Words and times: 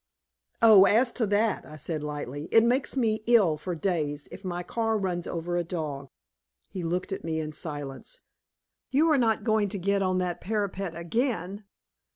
"Oh, 0.63 0.85
as 0.85 1.11
to 1.11 1.27
that," 1.27 1.63
I 1.63 1.75
said 1.75 2.01
lightly, 2.01 2.49
"it 2.51 2.63
makes 2.63 2.97
me 2.97 3.23
ill 3.27 3.55
for 3.55 3.75
days 3.75 4.27
if 4.31 4.43
my 4.43 4.63
car 4.63 4.97
runs 4.97 5.27
over 5.27 5.57
a 5.57 5.63
dog." 5.63 6.09
He 6.69 6.81
looked 6.81 7.11
at 7.11 7.23
me 7.23 7.39
in 7.39 7.51
silence. 7.51 8.21
"You 8.89 9.11
are 9.11 9.17
not 9.19 9.43
going 9.43 9.69
to 9.69 9.77
get 9.77 10.01
up 10.01 10.07
on 10.07 10.17
that 10.17 10.41
parapet 10.41 10.95
again?" 10.95 11.65